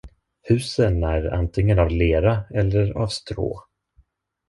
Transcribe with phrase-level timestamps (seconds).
[0.49, 3.65] Husen är antingen av lera eller av strå.